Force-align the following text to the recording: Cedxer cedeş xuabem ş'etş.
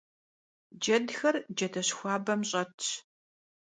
Cedxer 0.83 1.35
cedeş 1.57 1.89
xuabem 1.97 2.41
ş'etş. 2.49 2.87